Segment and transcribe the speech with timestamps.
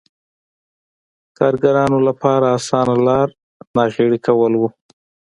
[1.37, 3.27] کارګرانو لپاره اسانه لار
[3.75, 4.61] ناغېړي کول و.